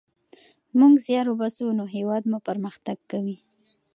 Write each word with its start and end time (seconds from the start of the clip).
که 0.67 0.73
موږ 0.79 0.93
زیار 1.05 1.27
وباسو 1.29 1.65
نو 1.79 1.83
هیواد 1.95 2.23
مو 2.29 2.37
پرمختګ 2.47 2.97
کوي. 3.11 3.37